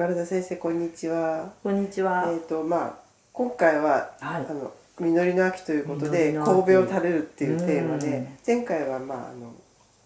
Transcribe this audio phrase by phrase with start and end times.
[0.00, 1.52] 宝田先生こんにちは。
[1.62, 2.24] こんにちは。
[2.32, 2.94] えっ、とまあ
[3.34, 9.52] 今回は、はいあの実りの秋ということで神戸を垂れるっていうテーマでうん前回はまああの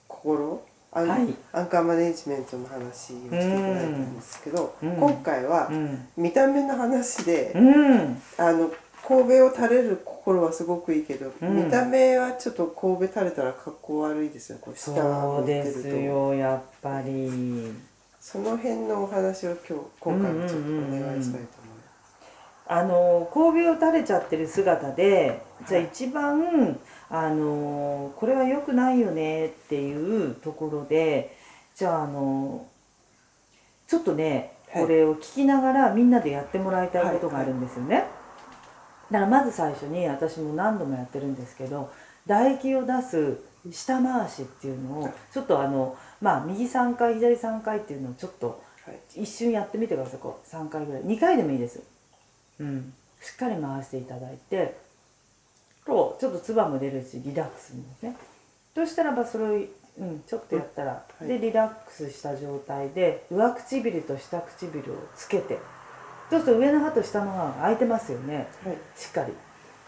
[0.08, 0.60] 心
[0.90, 6.08] アン,、はいアンカーマネジメントの話をしていただいたんですけど、うん今回はうん。
[6.16, 8.20] 見た目の話で、うん。
[8.36, 8.72] あの
[9.06, 17.93] 神戸を垂れる心はすごくいいけど、うん見た目はちょっと神戸垂れたら格好悪いですよこう下がそう持ってでするとよ、やっぱり。
[18.26, 22.16] その辺のお話を今日今回もちょっとお願いしたいと思います。
[22.66, 26.78] あの神戸を垂れちゃってる姿で、じゃあ一番
[27.10, 31.36] あのこれは良くないよねっていうところで、
[31.76, 32.66] じゃああの
[33.86, 38.06] ちょっとね、はいこれを聞きながらみんなでやってもらいたいことがあるんですよね。
[39.10, 41.92] だからまず最初に私も何度もやってるんですけど
[42.24, 43.38] 唾液を出す
[43.70, 49.22] 下回しっていうのをちょっとあのまあ右3回左3回っていうのをちょっとはい。
[49.22, 50.20] 一瞬やってみてください。
[50.20, 51.02] こう3回ぐらい。
[51.02, 51.82] 2回でもいいです。
[52.60, 52.92] うん。
[53.20, 54.76] しっかり回していただいて
[55.86, 58.16] こうちょっと唾も出るしリラックスにですね。
[58.74, 59.48] そしたらばそれを、
[59.98, 61.26] うん、ちょっとやったら、はい。
[61.26, 65.58] でリラックスした状態で上唇と下唇をつけて。
[66.30, 68.48] そうすると上の歯と下の歯が開いてますよね。
[68.64, 68.76] はい。
[68.96, 69.32] しっかり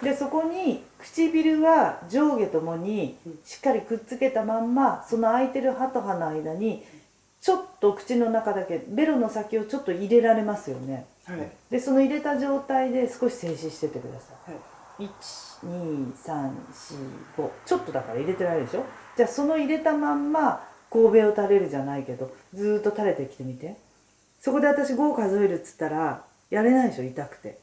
[0.03, 6.85] でそこに唇は上下ともにしっかりくっつけたまんまその開いてる歯と歯の間に
[7.41, 11.07] ちょっと口の中だけベロの先をちょっと入れられますよね。
[11.25, 11.51] はい。
[11.71, 15.05] でその入れた状態で少し静止しててくださはい。
[15.05, 15.09] い
[15.67, 18.85] 12345ちょっとだから入れてられるでしょ？
[19.17, 23.77] じゃあその入れたまんま神戸を垂れるじゃないけどずーっと垂れてきてみて。
[24.39, 27.05] そこで私5数えるっつったらやれないでしょ？
[27.05, 27.59] 痛くて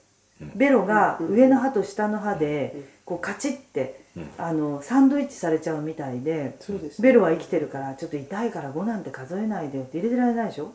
[0.56, 4.04] ベロが上の歯と下の歯でこうカチッて
[4.38, 6.58] あのサンドイッチされちゃうみたいで
[7.00, 10.74] ベロは生きてるからちょっと痛いから5なんて数えないでよって入れてられないでしょ？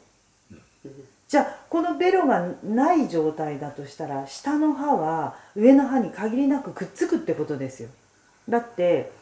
[1.29, 7.91] じゃあこのベロがない状態だとしたら下の歯は上の歯に限りなくくっつくってことですよ。
[8.49, 9.13] だって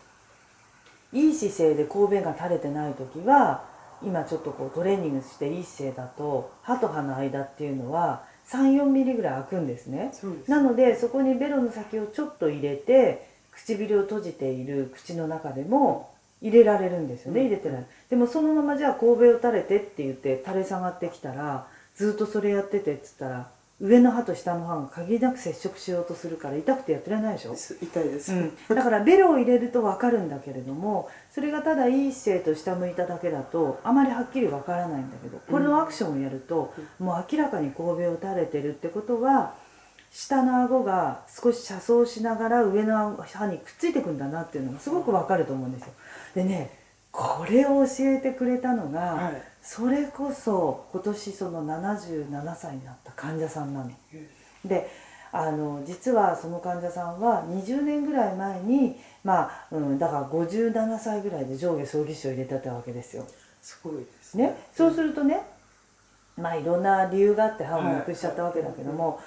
[1.12, 3.64] いい姿勢で神戸が垂れてない時は
[4.02, 10.12] 今ちょっとこうトレーニングしていい姿勢だと歯と歯の間っていうのは34ミリぐらい開くんですね。
[10.48, 16.10] なのでそこにベロの先をちょっと入れて唇を閉じている口の中でも
[16.42, 17.46] 入れられるんですよね、うん。
[17.46, 17.86] 入れてない。
[18.10, 23.48] でもそのままじゃあ神戸を垂れてって言って垂れ下がってきたらずっとそれやっててっつったら
[23.78, 39.54] 上の歯と下の歯が限りなく接触しようとするから痛くてやってられないでしょ、す痛いです、うん、だからベロを入れると分かるんだけれどもそれがただいい姿勢と下向いただけだとあまりはっきり分からないんだけどこれのアクションをやると、もう明らかに神戸を垂れてるってことは
[40.10, 45.92] 下の顎が少し車窓しながら上の歯にくっついてくんだなっていうのがすごく分かると思うんですよ。
[46.34, 46.70] でね
[47.12, 53.90] これを教えてくれたのが、はいそれこそ今年その77歳になった患者さんなの。
[54.64, 54.88] で
[55.32, 63.26] あの実はその患者さんは20年ぐらい前にまあ、うん、だから57歳ぐらいで上下葬儀師を入れてたわけですよ。
[63.60, 65.42] すごいですね、そうするとね
[66.36, 69.18] まあいろんな理由があって歯をなくしちゃったわけだけども、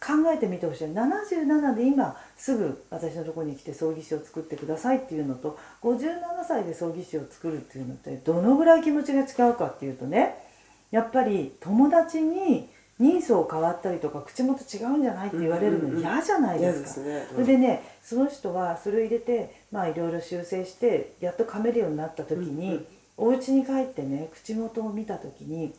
[0.00, 0.84] 考えてみてほしい。
[0.86, 6.18] 77で今すぐ私のところに来て葬儀師を作ってくださいっていうのと57
[6.48, 10.36] 歳で葬儀師を作るっていうのってどのぐらい気持ちが違うかっていうとね
[10.90, 22.86] やっぱり友達に人相変わったりとか口元違うんじゃないって言われるの嫌じゃない嫌ですすね、それでねその人はそれを入れてまあいろいろ修正してやっと噛めるようになった時に、うんうん。
[23.16, 25.74] お家に帰ってね口元を見た時に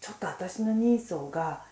[0.00, 1.64] ちょっと私の人相が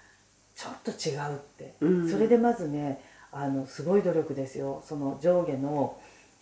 [0.55, 2.11] ちょっと違うって、うん。
[2.11, 3.01] それでまずね
[3.33, 4.83] あのすごい努力ですよ。
[4.87, 5.99] その上下の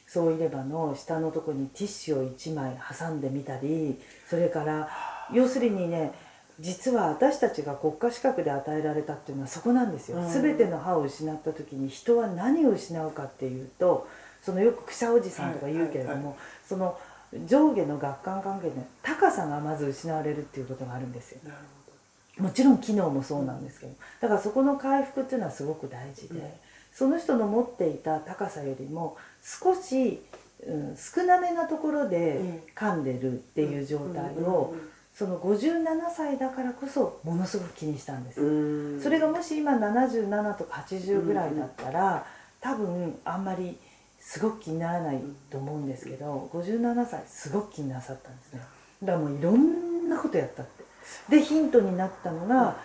[0.06, 4.90] そういればの下のとこにティッシュを1枚挟んでみたりそれから
[5.32, 6.12] 要するにね
[6.60, 10.30] 実は私たちが国家資格で与えられたっていうのはそこなんですよ、うん。
[10.30, 14.06] 全ての歯を失った時に人は何を失うかっていうと
[14.42, 16.36] そのよくくしゃおじさんとか言うけれども、はい
[16.66, 16.98] その
[17.46, 21.40] 上下の顎関関係で高さがまず失われるっていうことがあるんですよ。
[21.44, 21.56] なる
[22.38, 26.46] もちろん機能もそうなんですけどだからそこの回復っていうのはすごく大事で、うん。
[26.92, 30.22] その人の持っていた高さよりも少し、
[30.66, 34.74] うん、少なめなところで噛んでるっていう状態を、
[35.14, 35.84] その57
[36.14, 39.02] 歳だからこそものすごく気にしたんです。
[39.02, 42.26] それがもし今77とか80ぐらいだったら、
[42.60, 43.78] 多分あんまり
[44.18, 45.20] すごく気にならない
[45.50, 48.60] と思うんですけど、57歳すごく気になさったんですね。
[49.02, 50.81] だからもういろんなことやったって
[51.28, 52.76] でヒントになったのが、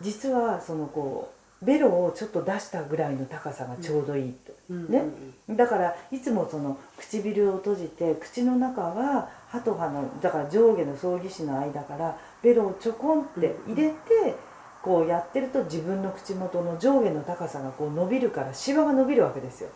[0.00, 1.32] 実はそのこ
[1.62, 5.04] うベロをちょっと出したぐらいの高さがちょうどいいと、うんね。
[5.48, 14.34] だからいつもその唇を閉じて口の中は歯と歯のだから上下の葬儀師の間からベロをちょこんって入れて、
[14.82, 19.70] こうやってると自分の口元の上下の高さがこう伸びるからシワが伸びるわけですよ。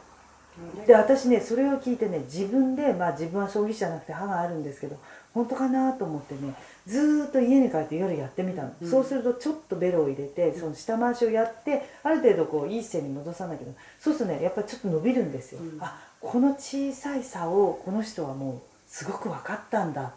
[0.86, 4.96] で私ねそれを聞いてね自分でまあ自分は葬儀師じゃなくて歯があるんですけど
[5.32, 6.54] 本当かなと思ってね
[6.86, 8.90] ずーっと家に帰って夜やってみたの、うん。
[8.90, 13.64] そうするとちょっとベロを入れてその下回しをやってある程度こういい姿勢に戻さなきゃ
[13.98, 15.78] そうするとねやっぱりちょっと伸びるんですよ、うん。
[15.80, 20.12] あこの小さい差をこの人はもうすごく分かったんだ。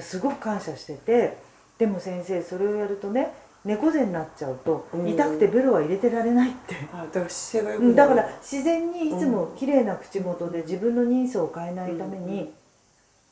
[0.00, 1.38] すごく感謝してて
[1.78, 3.32] でも先生それをやるとね
[3.66, 5.08] 猫背になっちゃうとうん。
[5.08, 6.76] 痛くてベロは入れてられないって。
[6.92, 12.52] あだから姿勢がよくだから自然にいつも綺麗な口元で自分の人相を変えないためうんうんに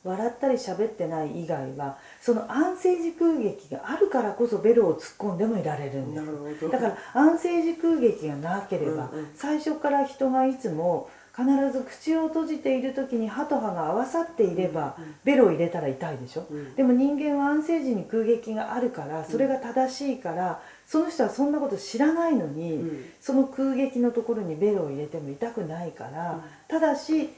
[0.03, 6.69] 笑ったり喋ってない以外はその安静時空撃があるからこそベロを突っ込んでもいられるんでなするほど。
[6.69, 9.29] だから安静時空撃がなければうんうん。
[9.35, 16.47] 最初から人がいつも必ず口を閉じている時に歯と歯が合わさっていればベロを入れたら痛いでしょ？
[16.49, 16.75] うん。
[16.77, 23.05] でも人間は安静時に空撃があるからそれが正しいからその人はそんなこと知らないのに、うん。
[23.21, 26.41] その空撃のところにベロを入れても痛くないから、うん。
[26.69, 27.31] ただし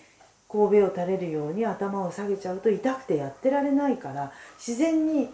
[0.48, 5.28] 神戸を垂れるように頭を下げちゃうと痛くてやってられないから自然に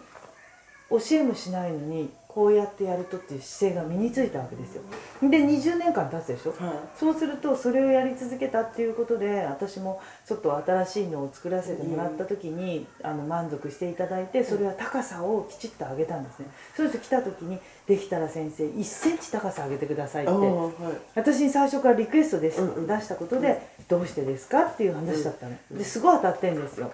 [0.89, 4.81] 教えもしないのにこうやってやるとっていう姿勢が身についたわけですよ。
[5.21, 6.51] で20年間経つでしょ？
[6.51, 16.47] はそうするとそれをやり続けたっていうことで私もちょっと新しいのを作らせてもらった時に、あの満足していただいてそれは高さをきちっと上げたんですね。
[16.75, 26.89] そうすると来た時に「できたら先生1センチ高さ上げてください」ってはい私に最初からリクエストです、うんうん出したことで「どうしてですか?」っていう話だったの、うんですごい当たってんですよ。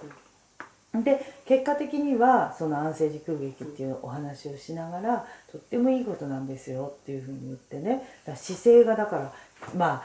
[0.93, 9.33] で結果的にはその安静時空撃っていうお話をしながらとってもいいことなんですよっていうふうに言ってねだ姿勢がだから
[9.77, 10.03] まあ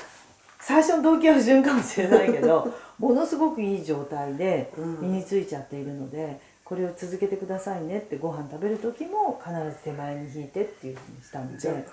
[0.60, 11.84] 最初の動機は不純かもしれないけど ものすごくいい状態でうん身についちゃっているので、これを続けてくださいねってご飯食べる時も必ず手前に引いてっていうふうにしたのじゃで。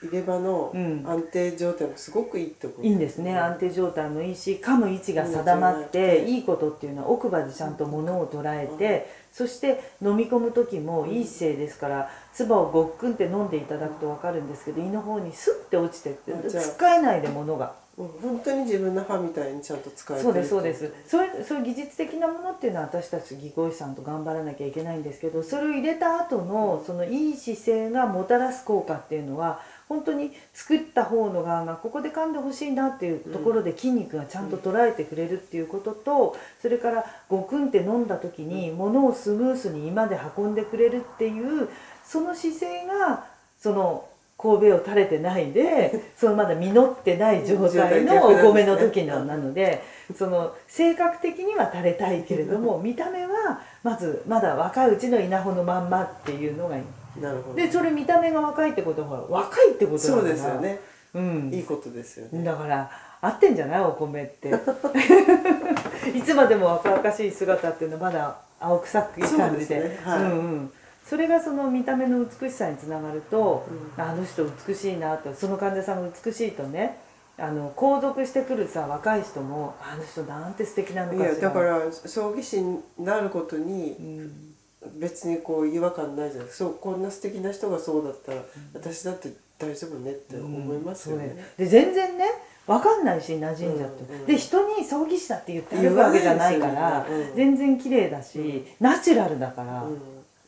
[0.00, 1.04] 入れ歯のうん。
[1.06, 3.36] 安定状態もすごくいいってこといいんですね。
[3.36, 17.66] 安定状態もいいし噛む位置が定まってうんいいことっていうのは奥歯でちゃんと物を捉えてそして飲み込む時もいい姿勢ですから唾をごっくんって飲んでいただくと分かるんですけど胃の方にスッて落ちてって使えないで物が。
[17.66, 20.92] うん本当に自分の歯みたいにちゃんと使えてるそうですそうです。
[21.04, 41.68] そういうそういう技術的なものっていうのは私たち技工士さんと頑張らなきゃいけないんですけどそれを入れた後のそのいい姿勢がもたらす効果っていうのは本当に作った方の側がここで噛んでほしいなっていうところで筋肉がちゃんと捉えてくれるっていうこととそれからごくんって飲んだ時に物をスムースに今で運んでくれるっていう
[42.04, 43.26] その姿勢が
[43.58, 44.08] その
[44.38, 49.82] 神戸を垂れてないで そのまだ実ってない状態のお米の時のなので
[50.16, 56.82] その性格的には垂れたいけれども見た目はまずまだ若いうちの稲穂のまんまっていうのがいい
[57.16, 57.56] なるほど。
[57.56, 60.80] でそれ見た目が若いってことは若いってことだからそうですよね。
[61.14, 61.50] うん。
[61.52, 62.44] いいことですよね。
[62.44, 62.90] だから
[63.20, 63.80] 合ってんじゃない？
[63.82, 64.52] お米って。
[66.14, 69.98] いつまでも若々しい姿っていうのはまだ青臭くいい感じでね。
[70.04, 70.22] はい。
[70.22, 70.72] うんうん、
[71.04, 76.98] それがその見た目の美しさにつながると、うあの人美しいなとその患者さんが美しいとね
[77.38, 81.34] あの皇族してくるさ若い人もあの人なんて素敵なのいかしら。
[81.34, 84.47] やだから葬儀師になることにうん
[84.96, 88.42] 別にこう違和感ないじゃないそうこんな素敵な人がそうだったら、
[88.74, 91.26] 私だって大丈夫ねって思いますよね。
[91.58, 92.24] うんで全然ね
[92.66, 97.14] 分かんないし馴染んじゃって、うんうんで人に葬儀師だって言ってるわけじゃないからね。
[97.30, 97.36] うん。
[97.36, 99.98] 全然綺麗だし、ナチュラルだから、うん。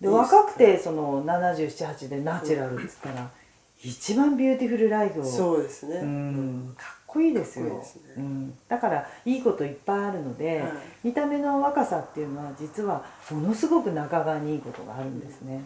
[0.01, 3.31] で若くてその778でナチュラルっつったら、
[3.83, 5.25] 一番ビューティフルライフを。
[5.25, 6.75] そうですね、うん。
[6.77, 7.67] かっこいいですよ。
[7.67, 7.83] ね。
[8.17, 10.73] うん、だからいいこといっぱいあるので、はい。
[11.05, 15.65] 見た目の若さっていうのは実はものすごく中側にいいことがあるんですね、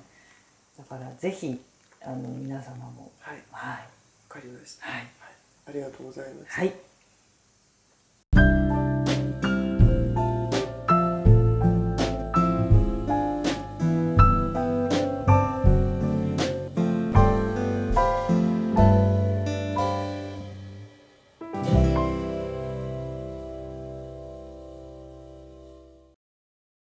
[0.79, 1.61] だからぜひ
[2.03, 3.11] あの皆様も。
[3.21, 3.43] はい。
[3.51, 3.79] はい。
[3.79, 3.87] わ
[4.29, 5.07] かりました、はい。
[5.67, 6.53] ありがとうございます。
[6.53, 6.94] はい